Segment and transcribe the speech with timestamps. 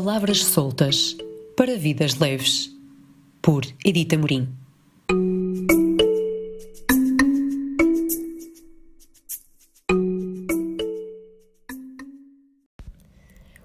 [0.00, 1.16] Palavras soltas
[1.56, 2.70] para vidas leves,
[3.42, 4.48] por Edita Morim.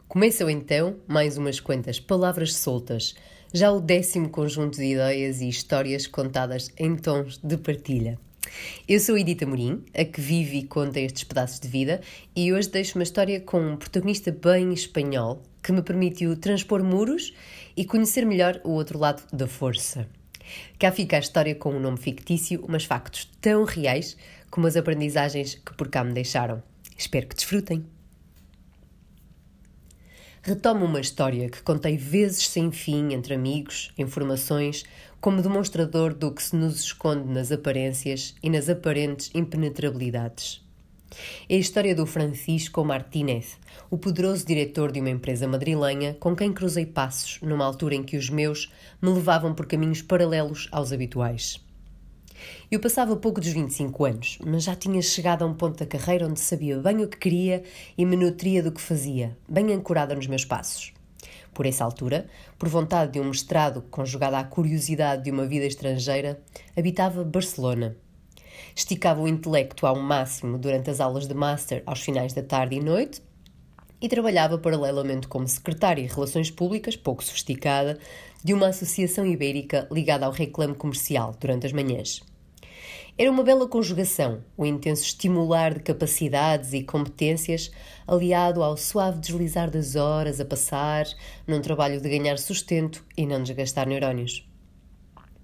[0.08, 3.14] Começam então mais umas quantas palavras soltas,
[3.54, 8.20] já o décimo conjunto de ideias e histórias contadas em tons de partilha.
[8.88, 12.02] Eu sou Edita Morim, a que vive e conta estes pedaços de vida,
[12.36, 17.34] e hoje deixo uma história com um protagonista bem espanhol que me permitiu transpor muros
[17.76, 20.08] e conhecer melhor o outro lado da força.
[20.78, 24.18] Cá fica a história com um nome fictício, mas factos tão reais
[24.52, 26.62] como as aprendizagens que por cá me deixaram.
[26.98, 27.93] Espero que desfrutem.
[30.46, 34.84] Retomo uma história que contei vezes sem fim entre amigos, informações,
[35.22, 40.62] como demonstrador do que se nos esconde nas aparências e nas aparentes impenetrabilidades.
[41.48, 43.58] É a história do Francisco Martínez,
[43.90, 48.18] o poderoso diretor de uma empresa madrilenha com quem cruzei passos numa altura em que
[48.18, 48.70] os meus
[49.02, 51.63] me levavam por caminhos paralelos aos habituais.
[52.72, 56.28] Eu passava pouco dos 25 anos, mas já tinha chegado a um ponto da carreira
[56.28, 57.64] onde sabia bem o que queria
[57.98, 60.94] e me nutria do que fazia, bem ancorada nos meus passos.
[61.54, 62.26] Por essa altura,
[62.58, 66.42] por vontade de um mestrado conjugada à curiosidade de uma vida estrangeira,
[66.76, 67.96] habitava Barcelona.
[68.76, 72.80] Esticava o intelecto ao máximo durante as aulas de Master aos finais da tarde e
[72.80, 73.22] noite
[74.02, 77.98] e trabalhava paralelamente como secretária de Relações Públicas, pouco sofisticada,
[78.44, 82.22] de uma associação ibérica ligada ao reclame comercial durante as manhãs.
[83.16, 87.70] Era uma bela conjugação, o intenso estimular de capacidades e competências,
[88.08, 91.06] aliado ao suave deslizar das horas a passar,
[91.46, 94.50] num trabalho de ganhar sustento e não desgastar neurónios.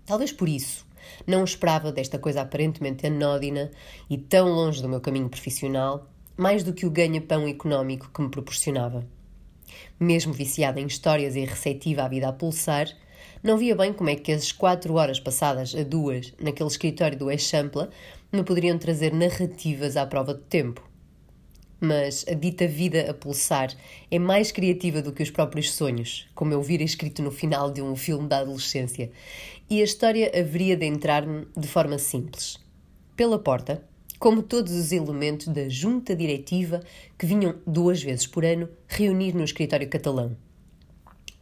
[0.03, 0.83] Talvez por isso,
[1.27, 3.69] não esperava desta coisa aparentemente anódina
[4.09, 8.29] e tão longe do meu caminho profissional, mais do que o ganha-pão económico que me
[8.29, 9.05] proporcionava.
[9.99, 12.87] Mesmo viciada em histórias e receptiva à vida a pulsar,
[13.41, 17.31] não via bem como é que as quatro horas passadas a duas naquele escritório do
[17.31, 17.89] Eixampla
[18.31, 20.87] me poderiam trazer narrativas à prova de tempo.
[21.81, 23.73] Mas a dita vida a pulsar
[24.11, 27.81] é mais criativa do que os próprios sonhos, como eu vira escrito no final de
[27.81, 29.09] um filme da adolescência,
[29.69, 32.59] e a história haveria de entrar-me de forma simples.
[33.15, 33.81] Pela porta,
[34.19, 36.81] como todos os elementos da junta diretiva
[37.17, 40.35] que vinham duas vezes por ano reunir no escritório catalão.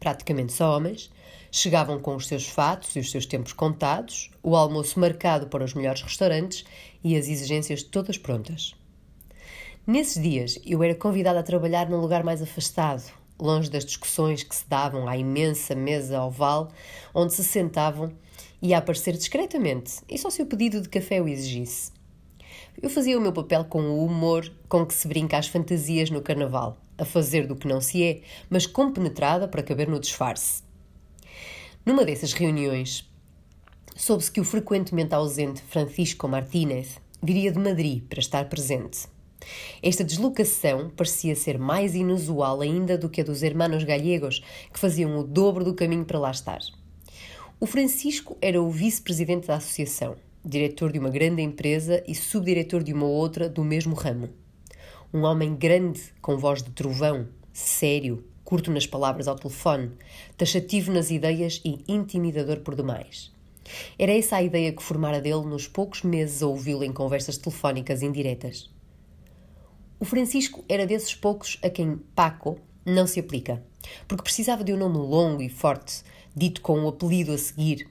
[0.07, 1.11] Praticamente só homens,
[1.51, 5.73] chegavam com os seus fatos e os seus tempos contados, o almoço marcado para os
[5.73, 6.63] melhores restaurantes
[7.03, 8.73] e as exigências todas prontas.
[9.85, 13.03] Nesses dias, eu era convidada a trabalhar num lugar mais afastado,
[13.37, 16.71] longe das discussões que se davam à imensa mesa oval,
[17.13, 18.09] onde se sentavam
[18.61, 21.91] e a aparecer discretamente, e só se o pedido de café o exigisse.
[22.79, 26.21] Eu fazia o meu papel com o humor com que se brinca às fantasias no
[26.21, 28.21] carnaval, a fazer do que não se é,
[28.51, 30.61] mas compenetrada para caber no disfarce.
[31.83, 33.09] Numa dessas reuniões,
[33.95, 39.07] soube-se que o frequentemente ausente Francisco Martínez viria de Madrid para estar presente.
[39.81, 45.17] Esta deslocação parecia ser mais inusual ainda do que a dos hermanos gallegos, que faziam
[45.17, 46.59] o dobro do caminho para lá estar.
[47.59, 50.15] O Francisco era o vice-presidente da associação
[50.47, 54.29] diretor de uma grande empresa e subdiretor de uma outra do mesmo ramo.
[55.13, 59.91] Um homem grande, com voz de trovão, sério, curto nas palavras ao telefone,
[60.37, 63.31] taxativo nas ideias e intimidador por demais.
[63.99, 68.01] Era essa a ideia que formara dele nos poucos meses a ouvi-lo em conversas telefónicas
[68.01, 68.69] indiretas.
[69.99, 73.61] O Francisco era desses poucos a quem Paco não se aplica,
[74.07, 76.03] porque precisava de um nome longo e forte,
[76.33, 77.89] dito com o um apelido a seguir,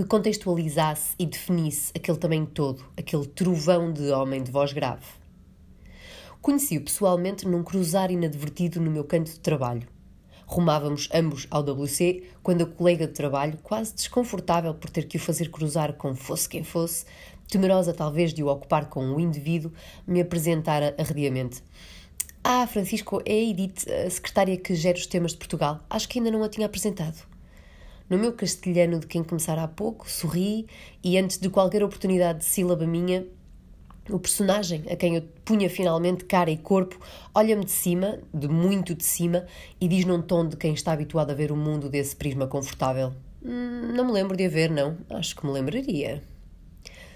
[0.00, 5.04] que contextualizasse e definisse aquele tamanho todo, aquele trovão de homem de voz grave.
[6.40, 9.86] Conheci-o pessoalmente num cruzar inadvertido no meu canto de trabalho.
[10.46, 15.20] Rumávamos ambos ao WC quando a colega de trabalho, quase desconfortável por ter que o
[15.20, 17.04] fazer cruzar com fosse quem fosse,
[17.46, 19.70] temerosa talvez de o ocupar com um indivíduo,
[20.06, 21.62] me apresentara arrediamente.
[22.42, 25.80] Ah, Francisco, é a Edith, a secretária que gera os temas de Portugal.
[25.90, 27.29] Acho que ainda não a tinha apresentado.
[28.10, 30.66] No meu castelhano de quem começara há pouco, sorri
[31.02, 33.24] e, antes de qualquer oportunidade de sílaba minha,
[34.08, 36.98] o personagem a quem eu punha finalmente cara e corpo
[37.32, 39.46] olha-me de cima, de muito de cima,
[39.80, 43.12] e diz num tom de quem está habituado a ver o mundo desse prisma confortável:
[43.44, 44.98] hum, Não me lembro de haver, não.
[45.08, 46.20] Acho que me lembraria.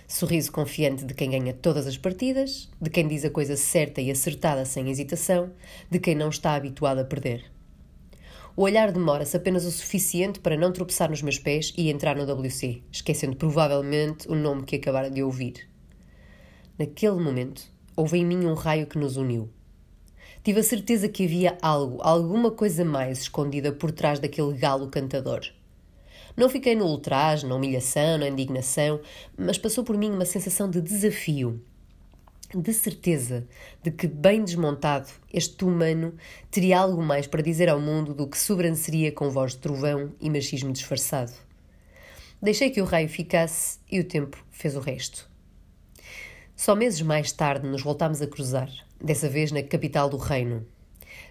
[0.06, 4.12] Sorriso confiante de quem ganha todas as partidas, de quem diz a coisa certa e
[4.12, 5.50] acertada sem hesitação,
[5.90, 7.53] de quem não está habituado a perder.
[8.56, 12.22] O olhar demora-se apenas o suficiente para não tropeçar nos meus pés e entrar no
[12.22, 15.68] WC, esquecendo provavelmente o nome que acabara de ouvir.
[16.78, 17.64] Naquele momento,
[17.96, 19.50] houve em mim um raio que nos uniu.
[20.44, 25.40] Tive a certeza que havia algo, alguma coisa mais escondida por trás daquele galo cantador.
[26.36, 29.00] Não fiquei no ultraje, na humilhação, na indignação,
[29.36, 31.60] mas passou por mim uma sensação de desafio,
[32.60, 33.46] de certeza
[33.82, 36.14] de que, bem desmontado, este humano
[36.50, 40.30] teria algo mais para dizer ao mundo do que sobranceria com voz de trovão e
[40.30, 41.32] machismo disfarçado.
[42.40, 45.28] Deixei que o raio ficasse e o tempo fez o resto.
[46.56, 48.70] Só meses mais tarde nos voltámos a cruzar,
[49.02, 50.66] dessa vez na capital do reino.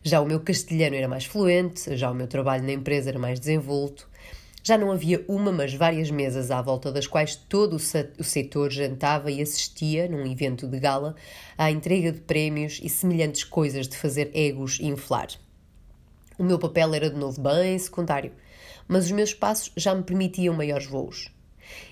[0.01, 3.39] Já o meu castelhano era mais fluente, já o meu trabalho na empresa era mais
[3.39, 4.09] desenvolto,
[4.63, 9.29] já não havia uma, mas várias mesas à volta das quais todo o setor jantava
[9.29, 11.15] e assistia, num evento de gala,
[11.57, 15.27] à entrega de prémios e semelhantes coisas de fazer egos inflar.
[16.39, 18.31] O meu papel era de novo bem secundário,
[18.87, 21.29] mas os meus passos já me permitiam maiores voos.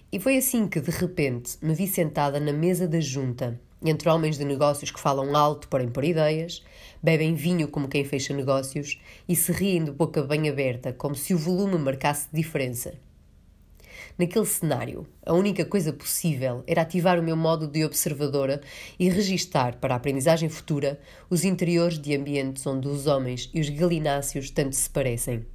[0.10, 4.38] E foi assim que, de repente, me vi sentada na mesa da junta, entre homens
[4.38, 6.64] de negócios que falam alto para impor ideias,
[7.02, 11.34] bebem vinho como quem fecha negócios e se riem de boca bem aberta, como se
[11.34, 12.94] o volume marcasse diferença.
[14.18, 18.62] Naquele cenário, a única coisa possível era ativar o meu modo de observadora
[19.00, 21.00] e registar para a aprendizagem futura
[21.30, 25.46] os interiores de ambientes onde os homens e os galináceos tanto se parecem.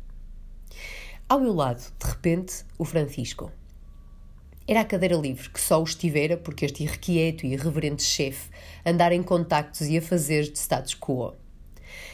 [1.28, 3.50] Ao meu lado, de repente, o Francisco.
[4.68, 8.50] Era a cadeira livre, que só o estivera porque este irrequieto e irreverente chefe
[8.84, 11.36] andara em contactos e a fazer de status quo.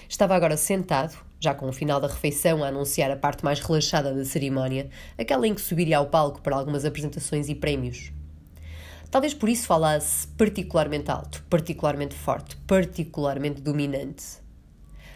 [0.07, 4.13] Estava agora sentado, já com o final da refeição a anunciar a parte mais relaxada
[4.13, 8.13] da cerimónia, aquela em que subiria ao palco para algumas apresentações e prémios.
[9.11, 14.25] Talvez por isso falasse particularmente alto, particularmente forte, particularmente dominante.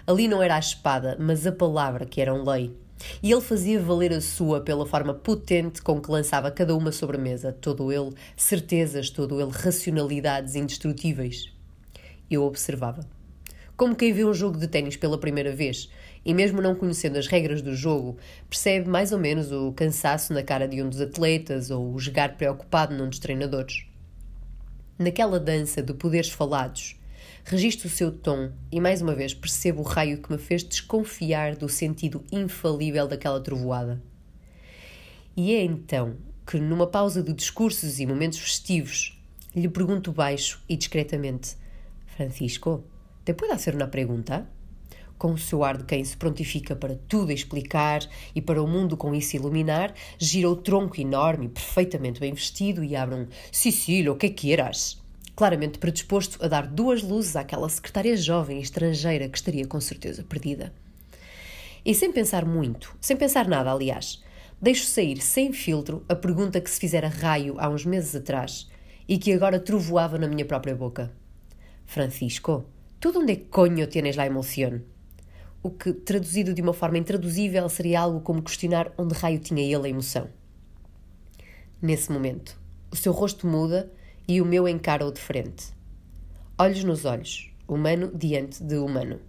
[0.07, 2.75] Ali não era a espada, mas a palavra que era um lei
[3.23, 7.17] e ele fazia valer a sua pela forma potente com que lançava cada uma sobre
[7.17, 11.53] a mesa, todo ele certezas, todo ele racionalidades indestrutíveis.
[12.31, 13.07] Eu observava.
[13.77, 15.91] Como quem vê um jogo de ténis pela primeira vez,
[16.25, 18.17] e mesmo não conhecendo as regras do jogo,
[18.49, 22.37] percebe mais ou menos o cansaço na cara de um dos atletas ou o jogar
[22.37, 23.87] preocupado num dos treinadores.
[24.99, 26.97] Naquela dança de poderes falados,
[27.49, 31.55] Registro o seu tom e mais uma vez percebo o raio que me fez desconfiar
[31.55, 34.03] do sentido infalível daquela trovoada.
[35.37, 39.17] E é então que, numa pausa de discursos e momentos festivos,
[39.55, 41.57] lhe pergunto baixo e discretamente:
[42.17, 42.83] Francisco,
[43.25, 44.51] ¿te puedo hacer uma pergunta?
[45.17, 48.01] Com o seu ar de quem se prontifica para tudo explicar
[48.35, 52.97] e para o mundo com isso iluminar, gira o tronco enorme, perfeitamente bem vestido e
[52.97, 55.06] abre um Sicília, o que quieras
[55.37, 60.73] claramente predisposto a dar duas luzes àquela secretária jovem estrangeira que estaria com certeza perdida.
[61.85, 64.25] E sem pensar muito, sem pensar nada, aliás,
[64.61, 68.67] deixo sair sem filtro a pergunta que se fizera raio há uns meses atrás
[69.07, 71.13] e que agora trovoava na minha própria boca.
[71.85, 72.65] Francisco,
[72.99, 74.83] tu onde é coño tienes la emoción?
[75.63, 79.87] O que, traduzido de uma forma intraduzível, seria algo como questionar onde raio tinha ele
[79.87, 80.29] a emoção.
[81.81, 82.59] Nesse momento,
[82.91, 83.93] o seu rosto muda
[84.29, 85.67] e o meu encara-o de frente.
[86.59, 89.21] Olhos nos olhos, humano diante de humano.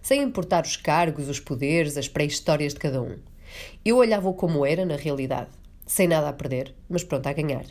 [0.00, 3.18] Sem importar os cargos, os poderes, as pré-histórias de cada um.
[3.84, 5.50] Eu olhava-o como era na realidade,
[5.86, 7.66] sem nada a perder, mas pronto a ganhar.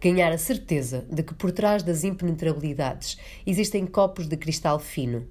[0.00, 5.26] Ganhar a certeza de que por trás das impenetrabilidades existem copos de cristal fino.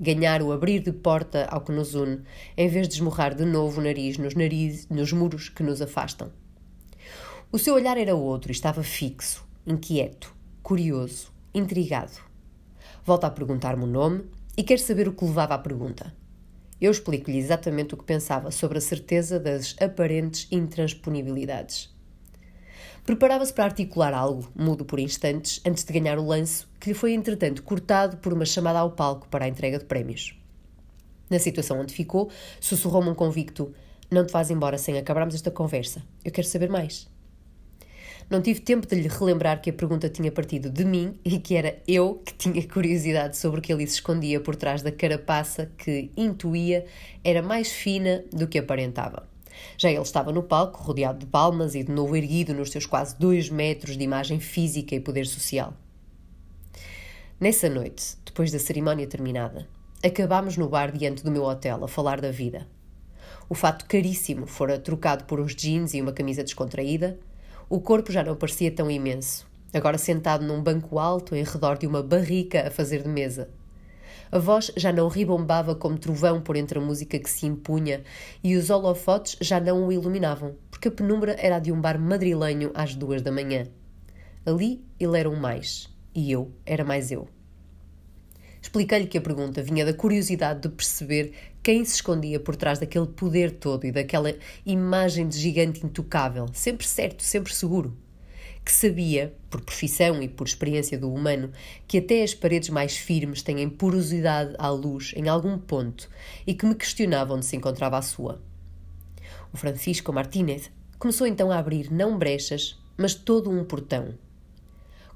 [0.00, 2.22] Ganhar o abrir de porta ao que nos une,
[2.56, 6.32] em vez de esmurrar de novo o nariz nos, nariz, nos muros que nos afastam.
[7.52, 10.32] O seu olhar era outro, estava fixo, inquieto,
[10.62, 12.20] curioso, intrigado.
[13.04, 14.24] Volta a perguntar-me o nome
[14.56, 16.14] e quer saber o que levava à pergunta.
[16.80, 21.92] Eu explico-lhe exatamente o que pensava sobre a certeza das aparentes intransponibilidades.
[23.04, 27.12] Preparava-se para articular algo, mudo por instantes, antes de ganhar o lance, que lhe foi
[27.12, 30.38] entretanto cortado por uma chamada ao palco para a entrega de prémios.
[31.28, 32.30] Na situação onde ficou,
[32.60, 33.72] sussurrou-me um convicto:
[34.10, 36.02] Não te vás embora sem acabarmos esta conversa.
[36.24, 37.08] Eu quero saber mais.
[38.28, 41.54] Não tive tempo de lhe relembrar que a pergunta tinha partido de mim e que
[41.54, 45.70] era eu que tinha curiosidade sobre o que ele se escondia por trás da carapaça
[45.78, 46.84] que, intuía,
[47.22, 49.28] era mais fina do que aparentava.
[49.78, 53.16] Já ele estava no palco, rodeado de palmas e de novo erguido nos seus quase
[53.16, 55.72] dois metros de imagem física e poder social.
[57.38, 59.68] Nessa noite, depois da cerimónia terminada,
[60.04, 62.66] acabámos no bar diante do meu hotel a falar da vida.
[63.48, 67.16] O fato caríssimo fora trocado por uns jeans e uma camisa descontraída,
[67.68, 69.44] o corpo já não parecia tão imenso,
[69.74, 73.48] agora sentado num banco alto em redor de uma barrica a fazer de mesa.
[74.30, 78.04] A voz já não ribombava como trovão por entre a música que se impunha
[78.42, 81.98] e os holofotes já não o iluminavam, porque a penumbra era a de um bar
[81.98, 83.66] madrilenho às duas da manhã.
[84.44, 87.28] Ali ele era um mais, e eu era mais eu.
[88.62, 91.32] Expliquei-lhe que a pergunta vinha da curiosidade de perceber
[91.66, 94.32] quem se escondia por trás daquele poder todo e daquela
[94.64, 97.92] imagem de gigante intocável, sempre certo, sempre seguro.
[98.64, 101.50] Que sabia, por profissão e por experiência do humano,
[101.88, 106.08] que até as paredes mais firmes têm porosidade à luz em algum ponto
[106.46, 108.40] e que me questionava onde se encontrava a sua.
[109.52, 110.70] O Francisco Martínez
[111.00, 114.14] começou então a abrir não brechas, mas todo um portão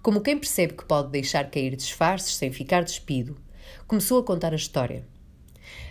[0.02, 3.36] como quem percebe que pode deixar cair disfarces sem ficar despido,
[3.86, 5.06] começou a contar a história.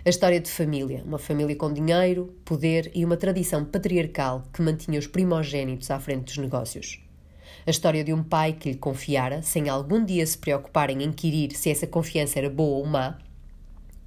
[0.06, 4.98] A história de família, uma família com dinheiro, poder e uma tradição patriarcal que mantinha
[4.98, 7.02] os primogênitos à frente dos negócios.
[7.68, 11.52] A história de um pai que lhe confiara, sem algum dia se preocupar em inquirir
[11.52, 13.18] se essa confiança era boa ou má,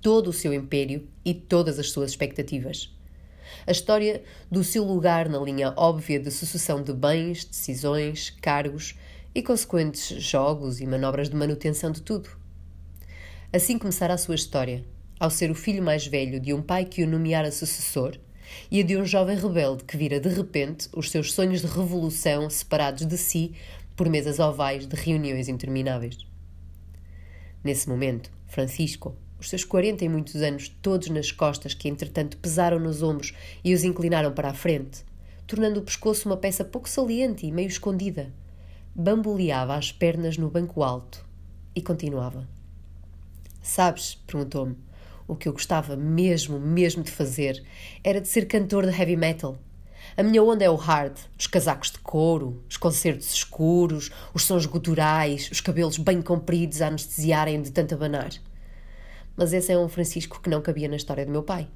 [0.00, 2.92] todo o seu império e todas as suas expectativas.
[3.66, 8.94] A história do seu lugar na linha óbvia de sucessão de bens, decisões, cargos
[9.34, 12.30] e consequentes jogos e manobras de manutenção de tudo.
[13.52, 14.84] Assim começara a sua história,
[15.22, 18.18] ao ser o filho mais velho de um pai que o nomeara sucessor
[18.68, 22.50] e a de um jovem rebelde que vira de repente os seus sonhos de revolução
[22.50, 23.54] separados de si
[23.94, 26.18] por mesas ovais de reuniões intermináveis.
[27.62, 32.80] Nesse momento, Francisco, os seus quarenta e muitos anos todos nas costas que entretanto pesaram
[32.80, 35.04] nos ombros e os inclinaram para a frente,
[35.46, 38.34] tornando o pescoço uma peça pouco saliente e meio escondida,
[38.92, 41.24] bamboleava as pernas no banco alto
[41.76, 42.44] e continuava.
[43.62, 44.76] Sabes, perguntou-me,
[45.26, 47.62] o que eu gostava mesmo, mesmo de fazer
[48.02, 49.58] era de ser cantor de heavy metal.
[50.16, 54.66] A minha onda é o hard, os casacos de couro, os concertos escuros, os sons
[54.66, 58.30] guturais, os cabelos bem compridos a anestesiarem de tanto abanar.
[59.36, 61.68] Mas esse é um Francisco que não cabia na história do meu pai.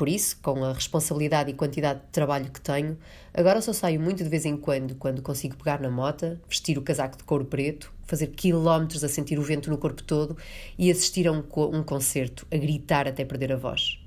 [0.00, 2.96] Por isso, com a responsabilidade e quantidade de trabalho que tenho,
[3.34, 6.82] agora só saio muito de vez em quando, quando consigo pegar na mota, vestir o
[6.82, 10.38] casaco de couro preto, fazer quilómetros a sentir o vento no corpo todo
[10.78, 14.02] e assistir a um, um concerto, a gritar até perder a voz.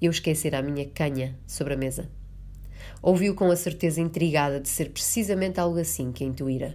[0.00, 2.08] Eu esquecer a minha canha sobre a mesa.
[3.02, 6.74] Ouviu com a certeza intrigada de ser precisamente algo assim que a intuíra.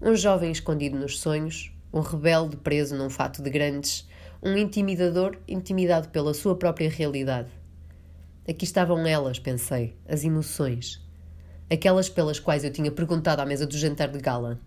[0.00, 4.08] Um jovem escondido nos sonhos, um rebelde preso num fato de grandes,
[4.46, 7.48] um intimidador intimidado pela sua própria realidade.
[8.48, 11.04] Aqui estavam elas, pensei, as emoções.
[11.68, 14.60] Aquelas pelas quais eu tinha perguntado à mesa do jantar de gala.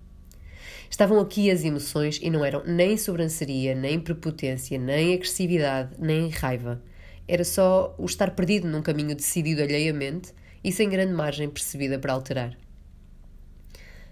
[0.89, 6.83] Estavam aqui as emoções e não eram nem sobranceria, nem prepotência, nem agressividade, nem raiva.
[7.25, 12.11] Era só o estar perdido num caminho decidido alheiamente e sem grande margem percebida para
[12.11, 12.57] alterar.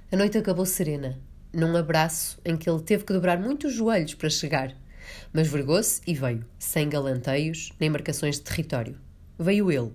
[0.10, 1.20] A noite acabou serena,
[1.52, 4.74] num abraço em que ele teve que dobrar muitos joelhos para chegar
[5.32, 8.98] mas vergou-se e veio, sem galanteios nem marcações de território.
[9.38, 9.92] Veio ele,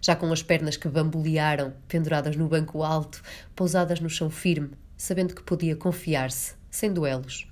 [0.00, 3.22] já com as pernas que bambolearam, penduradas no banco alto,
[3.54, 7.46] pousadas no chão firme, sabendo que podia confiar-se, sem duelos.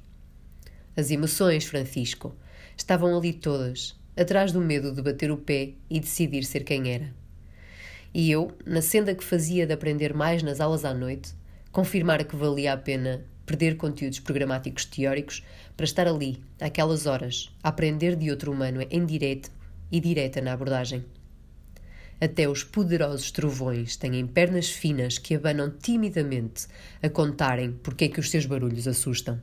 [0.96, 2.34] As emoções, Francisco,
[2.76, 7.14] estavam ali todas, atrás do medo de bater o pé e decidir ser quem era.
[8.12, 11.32] E eu, na senda que fazia de aprender mais nas aulas à noite,
[11.70, 15.42] confirmara que valia a pena perder conteúdos programáticos teóricos
[15.76, 19.50] para estar ali, àquelas horas, a aprender de outro humano em direto
[19.90, 21.04] e direta na abordagem.
[22.20, 26.68] Até os poderosos trovões têm pernas finas que abanam timidamente
[27.02, 29.40] a contarem porque é que os seus barulhos assustam.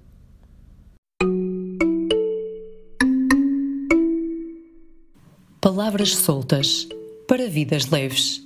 [5.60, 6.88] Palavras soltas
[7.28, 8.42] para vidas leves,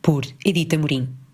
[0.00, 1.25] por Edita Morim.